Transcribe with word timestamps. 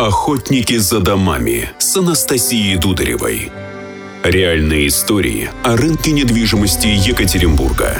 Охотники 0.00 0.78
за 0.78 1.00
домами 1.00 1.68
с 1.76 1.94
Анастасией 1.94 2.78
Дударевой. 2.78 3.52
Реальные 4.24 4.86
истории 4.86 5.50
о 5.62 5.76
рынке 5.76 6.12
недвижимости 6.12 6.86
Екатеринбурга. 6.86 7.98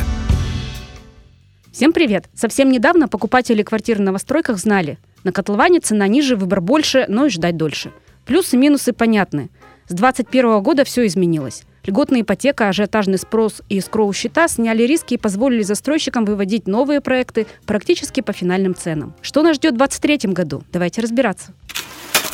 Всем 1.70 1.92
привет! 1.92 2.24
Совсем 2.32 2.70
недавно 2.70 3.06
покупатели 3.06 3.62
квартир 3.62 3.98
в 3.98 4.00
новостройках 4.00 4.56
знали, 4.56 4.96
на 5.24 5.32
котловане 5.32 5.80
цена 5.80 6.08
ниже, 6.08 6.36
выбор 6.36 6.62
больше, 6.62 7.04
но 7.06 7.26
и 7.26 7.28
ждать 7.28 7.58
дольше. 7.58 7.92
Плюсы 8.24 8.56
и 8.56 8.58
минусы 8.58 8.94
понятны. 8.94 9.50
С 9.86 9.92
2021 9.92 10.62
года 10.62 10.84
все 10.84 11.06
изменилось. 11.06 11.64
Льготная 11.84 12.22
ипотека, 12.22 12.68
ажиотажный 12.68 13.18
спрос 13.18 13.60
и 13.68 13.78
скроу-счета 13.80 14.48
сняли 14.48 14.84
риски 14.84 15.14
и 15.14 15.18
позволили 15.18 15.62
застройщикам 15.62 16.24
выводить 16.24 16.66
новые 16.66 17.02
проекты 17.02 17.46
практически 17.66 18.22
по 18.22 18.32
финальным 18.32 18.74
ценам. 18.74 19.14
Что 19.20 19.42
нас 19.42 19.56
ждет 19.56 19.74
в 19.74 19.78
2023 19.78 20.32
году? 20.32 20.62
Давайте 20.72 21.02
разбираться. 21.02 21.52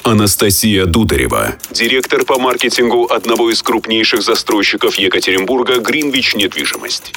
Анастасия 0.06 0.86
Дударева, 0.86 1.56
директор 1.72 2.24
по 2.24 2.38
маркетингу 2.38 3.06
одного 3.06 3.50
из 3.50 3.60
крупнейших 3.60 4.22
застройщиков 4.22 4.94
Екатеринбурга 4.94 5.80
«Гринвич 5.80 6.36
Недвижимость». 6.36 7.12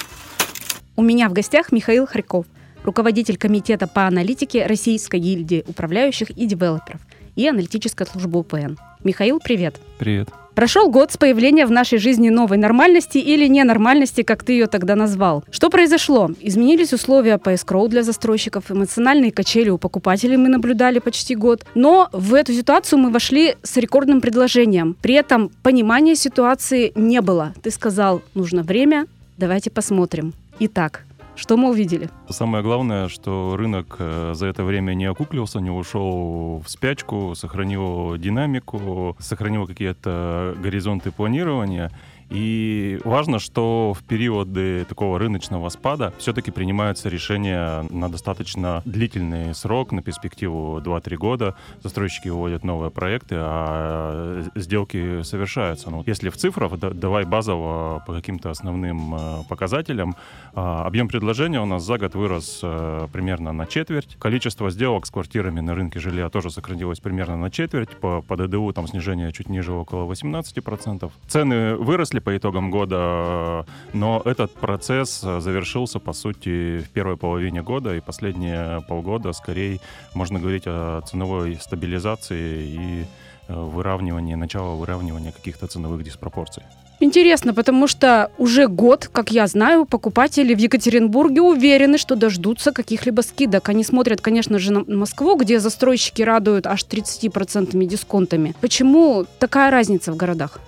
У 0.95 1.03
меня 1.03 1.29
в 1.29 1.33
гостях 1.33 1.71
Михаил 1.71 2.07
Харьков, 2.07 2.47
руководитель 2.83 3.37
комитета 3.37 3.85
по 3.85 4.07
аналитике 4.07 4.65
Российской 4.65 5.19
гильдии 5.19 5.63
управляющих 5.67 6.31
и 6.31 6.47
девелоперов 6.47 6.99
и 7.35 7.47
аналитической 7.47 8.07
службы 8.07 8.39
УПН. 8.39 8.77
Михаил, 9.03 9.39
привет. 9.39 9.75
Привет. 9.99 10.29
Прошел 10.59 10.89
год 10.89 11.09
с 11.09 11.15
появления 11.15 11.65
в 11.65 11.71
нашей 11.71 11.99
жизни 11.99 12.27
новой 12.27 12.57
нормальности 12.57 13.17
или 13.17 13.47
ненормальности, 13.47 14.23
как 14.23 14.43
ты 14.43 14.51
ее 14.51 14.67
тогда 14.67 14.97
назвал. 14.97 15.45
Что 15.51 15.69
произошло? 15.69 16.31
Изменились 16.41 16.91
условия 16.91 17.37
по 17.37 17.55
эскроу 17.55 17.87
для 17.87 18.03
застройщиков, 18.03 18.69
эмоциональные 18.69 19.31
качели 19.31 19.69
у 19.69 19.77
покупателей 19.77 20.35
мы 20.35 20.49
наблюдали 20.49 20.99
почти 20.99 21.33
год. 21.33 21.65
Но 21.75 22.09
в 22.11 22.33
эту 22.33 22.51
ситуацию 22.51 22.99
мы 22.99 23.09
вошли 23.09 23.55
с 23.63 23.77
рекордным 23.77 24.19
предложением. 24.19 24.97
При 25.01 25.13
этом 25.13 25.49
понимания 25.63 26.17
ситуации 26.17 26.91
не 26.93 27.21
было. 27.21 27.53
Ты 27.63 27.71
сказал, 27.71 28.21
нужно 28.33 28.61
время, 28.61 29.05
давайте 29.37 29.69
посмотрим. 29.69 30.33
Итак, 30.59 31.05
что 31.39 31.57
мы 31.57 31.69
увидели? 31.69 32.09
Самое 32.29 32.63
главное, 32.63 33.07
что 33.07 33.55
рынок 33.55 33.95
э, 33.99 34.33
за 34.35 34.47
это 34.47 34.63
время 34.63 34.93
не 34.93 35.05
окуклился, 35.05 35.59
не 35.59 35.69
ушел 35.71 36.61
в 36.65 36.69
спячку, 36.69 37.33
сохранил 37.35 38.17
динамику, 38.17 39.15
сохранил 39.19 39.65
какие-то 39.65 40.55
горизонты 40.61 41.11
планирования. 41.11 41.91
И 42.29 42.99
важно, 43.03 43.39
что 43.39 43.93
в 43.93 44.03
периоды 44.03 44.85
такого 44.85 45.17
рыночного 45.17 45.69
спада 45.69 46.13
все-таки 46.17 46.51
принимаются 46.51 47.09
решения 47.09 47.83
на 47.89 48.09
достаточно 48.09 48.81
длительный 48.85 49.55
срок, 49.55 49.91
на 49.91 50.01
перспективу 50.01 50.79
2-3 50.79 51.15
года. 51.15 51.55
Застройщики 51.81 52.29
выводят 52.29 52.63
новые 52.63 52.91
проекты, 52.91 53.35
а 53.37 54.43
сделки 54.55 55.23
совершаются. 55.23 55.89
Ну, 55.89 56.03
если 56.05 56.29
в 56.29 56.37
цифрах, 56.37 56.77
да, 56.77 56.91
давай 56.91 57.25
базово 57.25 58.03
по 58.05 58.13
каким-то 58.13 58.51
основным 58.51 59.15
э, 59.15 59.43
показателям. 59.49 60.15
Э, 60.53 60.83
объем 60.85 61.07
предложения 61.07 61.59
у 61.59 61.65
нас 61.65 61.83
за 61.83 61.97
год 61.97 62.13
вырос 62.13 62.59
э, 62.63 63.07
примерно 63.11 63.53
на 63.53 63.65
четверть. 63.65 64.17
Количество 64.19 64.69
сделок 64.69 65.07
с 65.07 65.11
квартирами 65.11 65.61
на 65.61 65.73
рынке 65.73 65.99
жилья 65.99 66.29
тоже 66.29 66.51
сократилось 66.51 66.99
примерно 66.99 67.37
на 67.37 67.49
четверть. 67.49 67.89
По, 67.89 68.21
по 68.21 68.37
ДДУ 68.37 68.71
там 68.73 68.87
снижение 68.87 69.31
чуть 69.31 69.49
ниже 69.49 69.73
около 69.73 70.11
18%. 70.11 71.11
Цены 71.27 71.75
выросли 71.75 72.18
по 72.19 72.35
итогам 72.35 72.71
года, 72.71 73.65
но 73.93 74.21
этот 74.25 74.51
процесс 74.53 75.21
завершился, 75.21 75.99
по 75.99 76.13
сути, 76.13 76.79
в 76.79 76.89
первой 76.89 77.17
половине 77.17 77.61
года, 77.61 77.95
и 77.95 77.99
последние 77.99 78.81
полгода, 78.87 79.33
скорее, 79.33 79.79
можно 80.13 80.39
говорить 80.39 80.63
о 80.65 81.01
ценовой 81.01 81.55
стабилизации 81.55 82.65
и 82.65 83.05
э, 83.47 83.53
выравнивании, 83.53 84.35
начала 84.35 84.75
выравнивания 84.75 85.31
каких-то 85.31 85.67
ценовых 85.67 86.03
диспропорций. 86.03 86.63
Интересно, 87.01 87.53
потому 87.53 87.87
что 87.87 88.29
уже 88.37 88.67
год, 88.67 89.09
как 89.11 89.31
я 89.31 89.47
знаю, 89.47 89.85
покупатели 89.85 90.53
в 90.53 90.57
Екатеринбурге 90.57 91.41
уверены, 91.41 91.97
что 91.97 92.15
дождутся 92.15 92.73
каких-либо 92.73 93.21
скидок. 93.21 93.69
Они 93.69 93.85
смотрят, 93.85 94.19
конечно 94.19 94.59
же, 94.59 94.73
на 94.73 94.97
Москву, 94.97 95.37
где 95.37 95.59
застройщики 95.59 96.21
радуют 96.21 96.67
аж 96.67 96.83
30% 96.83 97.85
дисконтами. 97.85 98.53
Почему 98.59 99.25
такая 99.39 99.71
разница 99.71 100.11
в 100.11 100.17
городах? 100.17 100.59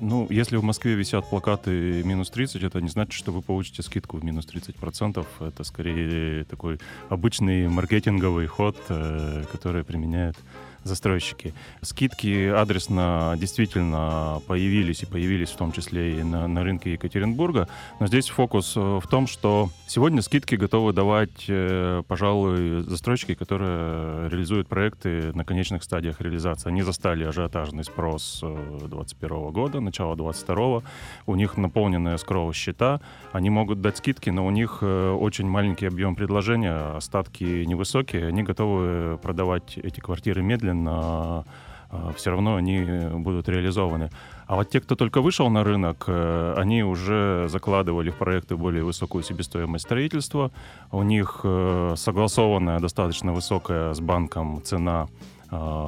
Ну, 0.00 0.26
если 0.30 0.56
в 0.56 0.62
Москве 0.62 0.94
висят 0.94 1.28
плакаты 1.28 2.02
минус 2.04 2.30
30, 2.30 2.62
это 2.62 2.80
не 2.80 2.88
значит, 2.88 3.12
что 3.12 3.32
вы 3.32 3.42
получите 3.42 3.82
скидку 3.82 4.18
в 4.18 4.24
минус 4.24 4.46
30%. 4.46 5.26
Это 5.40 5.64
скорее 5.64 6.44
такой 6.44 6.78
обычный 7.08 7.68
маркетинговый 7.68 8.46
ход, 8.46 8.76
э, 8.88 9.44
который 9.50 9.84
применяют 9.84 10.36
застройщики. 10.84 11.54
Скидки 11.82 12.48
адресно 12.48 13.34
действительно 13.38 14.40
появились 14.46 15.02
и 15.02 15.06
появились 15.06 15.50
в 15.50 15.56
том 15.56 15.72
числе 15.72 16.20
и 16.20 16.22
на, 16.22 16.46
на 16.48 16.62
рынке 16.62 16.92
Екатеринбурга. 16.92 17.68
Но 18.00 18.06
здесь 18.06 18.28
фокус 18.28 18.74
э, 18.76 18.80
в 18.80 19.06
том, 19.08 19.26
что 19.26 19.70
сегодня 19.86 20.22
скидки 20.22 20.54
готовы 20.54 20.92
давать, 20.92 21.46
э, 21.48 22.02
пожалуй, 22.06 22.82
застройщики, 22.82 23.34
которые 23.34 24.28
реализуют 24.28 24.68
проекты 24.68 25.32
на 25.34 25.44
конечных 25.44 25.82
стадиях 25.82 26.20
реализации. 26.20 26.68
Они 26.68 26.82
застали 26.82 27.24
ажиотажный 27.24 27.84
спрос 27.84 28.40
2021 28.40 29.36
э, 29.36 29.50
года, 29.50 29.80
начало 29.80 30.16
2022. 30.16 30.82
У 31.26 31.34
них 31.34 31.56
наполненные 31.56 32.18
скроу 32.18 32.52
счета. 32.52 33.00
Они 33.32 33.50
могут 33.50 33.80
дать 33.80 33.98
скидки, 33.98 34.30
но 34.30 34.46
у 34.46 34.50
них 34.50 34.82
очень 34.82 35.46
маленький 35.46 35.86
объем 35.86 36.14
предложения, 36.14 36.96
остатки 36.96 37.44
невысокие. 37.64 38.28
Они 38.28 38.42
готовы 38.42 39.18
продавать 39.18 39.78
эти 39.78 40.00
квартиры 40.00 40.42
медленно, 40.42 40.67
медленно 40.68 41.44
а, 41.90 42.12
все 42.16 42.30
равно 42.30 42.56
они 42.56 42.84
будут 43.14 43.48
реализованы. 43.48 44.10
А 44.46 44.56
вот 44.56 44.70
те, 44.70 44.80
кто 44.80 44.94
только 44.94 45.20
вышел 45.20 45.50
на 45.50 45.64
рынок, 45.64 46.04
э, 46.06 46.54
они 46.56 46.82
уже 46.82 47.46
закладывали 47.48 48.10
в 48.10 48.16
проекты 48.16 48.56
более 48.56 48.82
высокую 48.82 49.22
себестоимость 49.22 49.84
строительства. 49.84 50.50
У 50.90 51.02
них 51.02 51.40
э, 51.44 51.94
согласованная 51.96 52.80
достаточно 52.80 53.32
высокая 53.32 53.92
с 53.92 54.00
банком 54.00 54.62
цена 54.62 55.08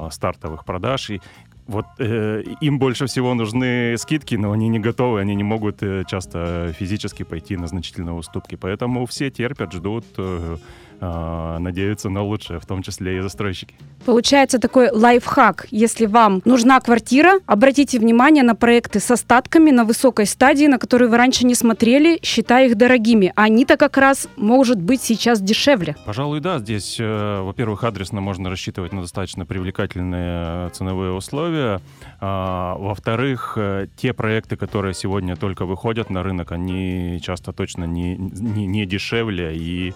стартовых 0.09 0.65
продаж. 0.65 1.11
И 1.11 1.21
вот 1.67 1.85
э, 1.99 2.43
им 2.61 2.79
больше 2.79 3.05
всего 3.05 3.33
нужны 3.33 3.95
скидки, 3.97 4.35
но 4.35 4.51
они 4.51 4.67
не 4.67 4.79
готовы, 4.79 5.21
они 5.21 5.35
не 5.35 5.43
могут 5.43 5.83
э, 5.83 6.03
часто 6.07 6.73
физически 6.77 7.23
пойти 7.23 7.55
на 7.57 7.67
значительные 7.67 8.13
уступки. 8.13 8.55
Поэтому 8.55 9.05
все 9.05 9.29
терпят, 9.29 9.71
ждут, 9.71 10.05
э, 10.17 10.57
э, 11.01 11.57
надеются 11.59 12.09
на 12.09 12.21
лучшее, 12.21 12.59
в 12.59 12.65
том 12.65 12.83
числе 12.83 13.17
и 13.17 13.21
застройщики. 13.21 13.75
Получается 14.05 14.59
такой 14.59 14.89
лайфхак. 14.91 15.67
Если 15.71 16.05
вам 16.05 16.41
нужна 16.45 16.79
квартира, 16.79 17.33
обратите 17.45 17.99
внимание 17.99 18.43
на 18.43 18.55
проекты 18.55 18.99
с 18.99 19.11
остатками 19.11 19.71
на 19.71 19.83
высокой 19.83 20.25
стадии, 20.25 20.65
на 20.65 20.79
которые 20.79 21.09
вы 21.09 21.17
раньше 21.17 21.45
не 21.45 21.55
смотрели, 21.55 22.19
считая 22.23 22.67
их 22.67 22.77
дорогими. 22.77 23.33
Они-то 23.35 23.77
как 23.77 23.97
раз 23.97 24.27
может 24.37 24.81
быть 24.81 25.01
сейчас 25.01 25.41
дешевле. 25.41 25.95
Пожалуй, 26.05 26.39
да. 26.39 26.59
Здесь, 26.59 26.97
э, 26.99 27.41
во-первых, 27.41 27.83
адресно 27.83 28.21
можно 28.21 28.49
рассчитывать 28.49 28.93
на 28.93 29.01
достаточно 29.01 29.45
привлекательные 29.45 30.69
ценовые 30.69 31.13
условия. 31.13 31.81
А, 32.19 32.75
во-вторых, 32.77 33.53
э, 33.57 33.87
те 33.95 34.13
проекты, 34.13 34.55
которые 34.55 34.93
сегодня 34.93 35.35
только 35.35 35.65
выходят 35.65 36.09
на 36.09 36.23
рынок, 36.23 36.51
они 36.51 37.19
часто 37.21 37.53
точно 37.53 37.85
не, 37.85 38.15
не, 38.15 38.65
не 38.65 38.85
дешевле. 38.85 39.55
И 39.55 39.93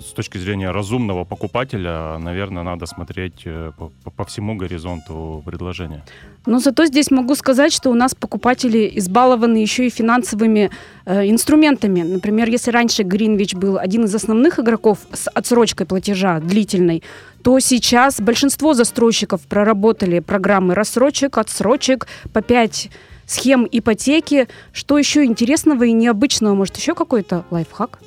с 0.00 0.12
точки 0.12 0.38
зрения 0.38 0.70
разумного 0.70 1.24
покупателя, 1.24 2.18
наверное, 2.18 2.62
надо 2.62 2.86
смотреть 2.86 3.42
э, 3.44 3.72
по, 3.76 4.10
по 4.10 4.24
всему 4.24 4.56
горизонту 4.56 5.42
предложения. 5.44 6.02
Но 6.46 6.58
зато 6.58 6.86
здесь 6.86 7.10
могу 7.10 7.34
сказать, 7.34 7.72
что 7.72 7.90
у 7.90 7.94
нас 7.94 8.14
покупатели 8.14 8.90
избалованы 8.94 9.58
еще 9.58 9.86
и 9.86 9.90
финансовыми 9.90 10.70
э, 11.04 11.28
инструментами. 11.28 12.02
Например, 12.02 12.48
если 12.48 12.70
раньше 12.70 13.02
Greenwich 13.02 13.56
был 13.56 13.78
один 13.78 14.04
из 14.04 14.14
основных 14.14 14.58
игроков 14.58 14.98
с 15.12 15.28
отсрочкой 15.28 15.86
платежа 15.86 16.40
длительной, 16.40 17.02
то 17.42 17.58
сейчас 17.60 18.20
большинство 18.20 18.74
застройщиков 18.74 19.42
проработали 19.42 20.20
программы 20.20 20.74
рассрочек, 20.74 21.38
отсрочек 21.38 22.06
по 22.32 22.40
5 22.40 22.90
схем 23.26 23.68
ипотеки. 23.70 24.48
Что 24.72 24.98
еще 24.98 25.24
интересного 25.24 25.84
и 25.84 25.92
необычного? 25.92 26.54
Может, 26.54 26.76
еще 26.76 26.94
какой-то 26.94 27.44
лайфхак? 27.50 28.00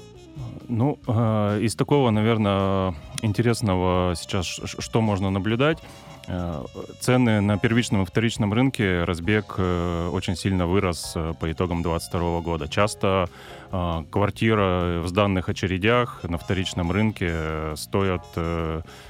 Ну, 0.67 0.99
э, 1.07 1.59
из 1.61 1.75
такого, 1.75 2.09
наверное, 2.11 2.93
интересного 3.21 4.15
сейчас, 4.15 4.45
что 4.45 5.01
можно 5.01 5.29
наблюдать, 5.29 5.79
Цены 6.99 7.41
на 7.41 7.57
первичном 7.57 8.03
и 8.03 8.05
вторичном 8.05 8.53
рынке 8.53 9.03
разбег 9.03 9.55
э, 9.57 10.09
очень 10.13 10.37
сильно 10.37 10.65
вырос 10.65 11.13
э, 11.15 11.33
по 11.37 11.51
итогам 11.51 11.83
2022 11.83 12.41
года. 12.41 12.67
Часто 12.67 13.29
квартира 14.11 15.01
в 15.01 15.07
сданных 15.07 15.49
очередях 15.49 16.21
на 16.21 16.37
вторичном 16.37 16.91
рынке 16.91 17.75
стоят 17.75 18.23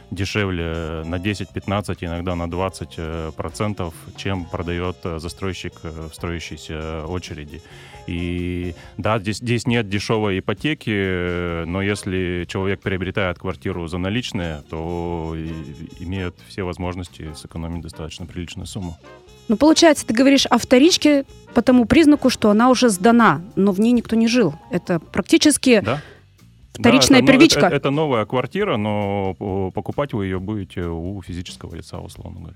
дешевле 0.10 1.04
на 1.04 1.16
10-15, 1.16 1.98
иногда 2.00 2.34
на 2.36 2.50
20 2.50 3.36
процентов, 3.36 3.94
чем 4.16 4.46
продает 4.46 4.96
застройщик 5.04 5.74
в 5.84 6.14
строящейся 6.14 7.06
очереди. 7.08 7.62
И 8.08 8.76
да, 8.98 9.20
здесь, 9.20 9.38
здесь 9.38 9.66
нет 9.66 9.90
дешевой 9.90 10.40
ипотеки, 10.40 11.64
но 11.66 11.82
если 11.82 12.46
человек 12.48 12.82
приобретает 12.82 13.40
квартиру 13.40 13.88
за 13.88 13.98
наличные, 13.98 14.62
то 14.70 15.36
имеют 16.00 16.36
все 16.48 16.64
возможности 16.64 17.03
возможности 17.04 17.42
сэкономить 17.42 17.82
достаточно 17.82 18.26
приличную 18.26 18.66
сумму. 18.66 18.98
Ну, 19.50 19.58
получается, 19.58 20.06
ты 20.06 20.14
говоришь 20.14 20.46
о 20.46 20.58
вторичке 20.58 21.26
по 21.54 21.62
тому 21.62 21.86
признаку, 21.86 22.30
что 22.30 22.50
она 22.50 22.70
уже 22.70 22.90
сдана, 22.90 23.42
но 23.56 23.72
в 23.72 23.80
ней 23.80 23.92
никто 23.92 24.16
не 24.16 24.28
жил. 24.28 24.54
Это 24.72 25.00
практически 25.00 25.82
Да? 25.84 26.02
вторичная 26.74 27.20
да, 27.20 27.26
это, 27.26 27.34
первичка. 27.34 27.66
Это, 27.68 27.76
это 27.76 27.90
новая 27.90 28.26
квартира, 28.26 28.78
но 28.78 29.36
э, 29.40 29.72
покупать 29.74 30.14
вы 30.14 30.26
ее 30.26 30.40
будете 30.40 30.82
у 30.84 31.22
физического 31.22 31.76
лица, 31.76 32.00
условно 32.00 32.40
говоря. 32.40 32.56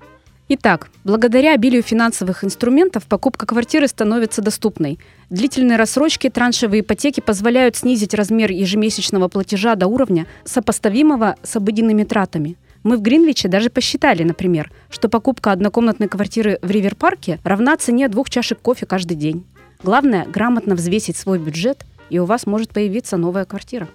Итак, 0.49 0.89
благодаря 1.03 1.53
обилию 1.53 1.83
финансовых 1.83 2.45
инструментов 2.45 3.05
покупка 3.05 3.45
квартиры 3.45 3.85
становится 3.89 4.41
доступной. 4.41 4.97
Длительные 5.29 5.77
рассрочки, 5.77 6.29
траншевые 6.29 6.79
ипотеки 6.79 7.19
позволяют 7.19 7.75
снизить 7.75 8.13
размер 8.13 8.51
ежемесячного 8.51 9.27
платежа 9.27 9.75
до 9.75 9.87
уровня, 9.87 10.25
сопоставимого 10.45 11.35
с 11.43 11.57
обыденными 11.57 12.05
тратами. 12.05 12.55
Мы 12.87 12.95
в 12.95 13.01
Гринвиче 13.01 13.49
даже 13.49 13.69
посчитали, 13.69 14.23
например, 14.23 14.71
что 14.89 15.09
покупка 15.09 15.51
однокомнатной 15.51 16.07
квартиры 16.07 16.57
в 16.61 16.71
Ривер-парке 16.71 17.37
равна 17.43 17.75
цене 17.75 18.07
двух 18.07 18.29
чашек 18.29 18.61
кофе 18.61 18.85
каждый 18.85 19.17
день. 19.17 19.45
Главное– 19.83 20.25
грамотно 20.33 20.73
взвесить 20.73 21.17
свой 21.17 21.37
бюджет, 21.37 21.85
и 22.09 22.17
у 22.17 22.23
вас 22.23 22.45
может 22.45 22.69
появиться 22.69 23.17
новая 23.17 23.43
квартира. 23.43 23.89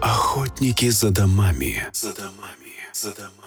Охотники 0.00 0.88
за 0.88 1.10
домами. 1.10 1.82
За 1.92 2.14
домами. 2.14 2.76
За 2.92 3.12
домами. 3.12 3.45